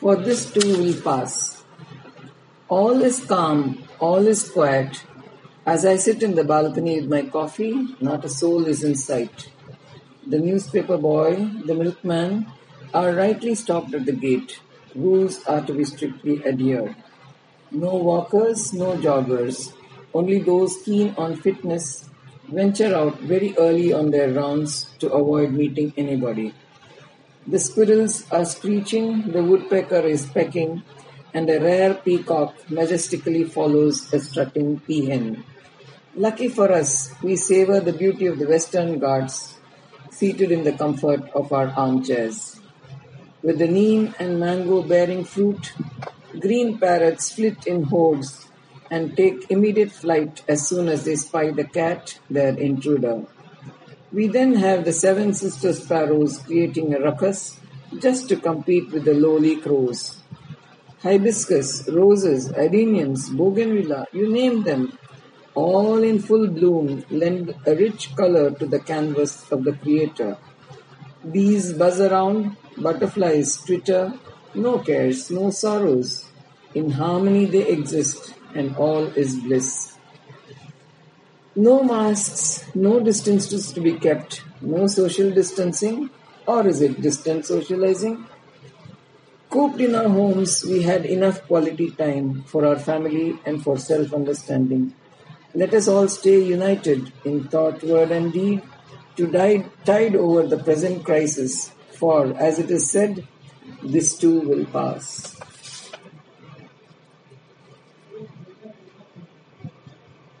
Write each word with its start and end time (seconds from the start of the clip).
for 0.00 0.16
this 0.16 0.50
too 0.50 0.78
will 0.82 1.00
pass. 1.02 1.62
All 2.68 3.02
is 3.02 3.24
calm, 3.24 3.82
all 3.98 4.26
is 4.26 4.50
quiet. 4.50 5.04
As 5.66 5.84
I 5.84 5.96
sit 5.96 6.22
in 6.22 6.34
the 6.34 6.44
balcony 6.44 7.00
with 7.00 7.10
my 7.10 7.22
coffee, 7.22 7.74
not 8.00 8.24
a 8.24 8.28
soul 8.28 8.66
is 8.66 8.82
in 8.82 8.94
sight. 8.94 9.50
The 10.26 10.38
newspaper 10.38 10.96
boy, 10.96 11.34
the 11.66 11.74
milkman, 11.74 12.46
are 12.94 13.12
rightly 13.12 13.54
stopped 13.54 13.92
at 13.94 14.06
the 14.06 14.12
gate. 14.12 14.60
Rules 14.94 15.44
are 15.44 15.60
to 15.66 15.74
be 15.74 15.84
strictly 15.84 16.44
adhered. 16.46 16.96
No 17.70 17.94
walkers, 17.96 18.72
no 18.72 18.96
joggers. 18.96 19.72
Only 20.14 20.38
those 20.40 20.82
keen 20.82 21.14
on 21.18 21.36
fitness 21.36 22.08
venture 22.48 22.94
out 22.94 23.20
very 23.20 23.54
early 23.58 23.92
on 23.92 24.10
their 24.10 24.32
rounds 24.32 24.86
to 24.98 25.12
avoid 25.12 25.52
meeting 25.52 25.92
anybody. 25.96 26.52
The 27.46 27.58
squirrels 27.58 28.30
are 28.30 28.44
screeching, 28.44 29.32
the 29.32 29.42
woodpecker 29.42 30.00
is 30.00 30.26
pecking, 30.26 30.82
and 31.32 31.48
a 31.48 31.58
rare 31.58 31.94
peacock 31.94 32.54
majestically 32.70 33.44
follows 33.44 34.12
a 34.12 34.20
strutting 34.20 34.80
peahen. 34.80 35.42
Lucky 36.14 36.48
for 36.48 36.70
us, 36.70 37.14
we 37.22 37.36
savor 37.36 37.80
the 37.80 37.92
beauty 37.92 38.26
of 38.26 38.38
the 38.38 38.46
Western 38.46 38.98
Ghats, 38.98 39.54
seated 40.10 40.52
in 40.52 40.64
the 40.64 40.72
comfort 40.72 41.30
of 41.30 41.52
our 41.52 41.68
armchairs. 41.68 42.60
With 43.42 43.58
the 43.58 43.68
neem 43.68 44.14
and 44.18 44.38
mango 44.38 44.82
bearing 44.82 45.24
fruit, 45.24 45.72
green 46.38 46.78
parrots 46.78 47.32
flit 47.32 47.66
in 47.66 47.84
hordes 47.84 48.48
and 48.90 49.16
take 49.16 49.50
immediate 49.50 49.92
flight 49.92 50.42
as 50.46 50.68
soon 50.68 50.88
as 50.88 51.04
they 51.04 51.16
spy 51.16 51.50
the 51.52 51.64
cat, 51.64 52.18
their 52.28 52.54
intruder. 52.58 53.24
We 54.12 54.26
then 54.26 54.54
have 54.56 54.84
the 54.84 54.92
seven 54.92 55.34
sister 55.34 55.72
sparrows 55.72 56.38
creating 56.38 56.92
a 56.94 57.00
ruckus 57.00 57.60
just 57.98 58.28
to 58.28 58.36
compete 58.36 58.90
with 58.90 59.04
the 59.04 59.14
lowly 59.14 59.56
crows. 59.56 60.20
Hibiscus, 61.02 61.88
roses, 61.88 62.50
adeniums, 62.50 63.30
bougainvillea, 63.30 64.06
you 64.12 64.28
name 64.28 64.64
them, 64.64 64.98
all 65.54 66.02
in 66.02 66.18
full 66.18 66.48
bloom, 66.48 67.04
lend 67.10 67.54
a 67.66 67.74
rich 67.76 68.14
color 68.16 68.50
to 68.50 68.66
the 68.66 68.80
canvas 68.80 69.50
of 69.52 69.64
the 69.64 69.72
Creator. 69.72 70.36
Bees 71.30 71.72
buzz 71.72 72.00
around, 72.00 72.56
butterflies 72.76 73.58
twitter, 73.58 74.12
no 74.54 74.78
cares, 74.78 75.30
no 75.30 75.50
sorrows. 75.50 76.28
In 76.74 76.90
harmony 76.90 77.44
they 77.46 77.66
exist, 77.68 78.34
and 78.54 78.76
all 78.76 79.06
is 79.06 79.36
bliss. 79.36 79.96
No 81.60 81.82
masks, 81.82 82.64
no 82.74 83.00
distances 83.00 83.70
to 83.72 83.82
be 83.82 83.92
kept, 83.92 84.42
no 84.62 84.86
social 84.86 85.30
distancing, 85.30 86.08
or 86.46 86.66
is 86.66 86.80
it 86.80 87.02
distant 87.02 87.44
socializing? 87.44 88.24
Cooped 89.50 89.78
in 89.78 89.94
our 89.94 90.08
homes, 90.08 90.64
we 90.64 90.80
had 90.80 91.04
enough 91.04 91.42
quality 91.46 91.90
time 91.90 92.44
for 92.44 92.64
our 92.64 92.78
family 92.78 93.38
and 93.44 93.62
for 93.62 93.76
self 93.76 94.14
understanding. 94.14 94.94
Let 95.52 95.74
us 95.74 95.86
all 95.86 96.08
stay 96.08 96.42
united 96.42 97.12
in 97.26 97.48
thought, 97.48 97.82
word, 97.82 98.10
and 98.10 98.32
deed 98.32 98.62
to 99.16 99.30
tide 99.84 100.16
over 100.16 100.46
the 100.46 100.64
present 100.64 101.04
crisis, 101.04 101.72
for 101.92 102.34
as 102.38 102.58
it 102.58 102.70
is 102.70 102.90
said, 102.90 103.28
this 103.82 104.16
too 104.16 104.40
will 104.40 104.64
pass. 104.64 105.38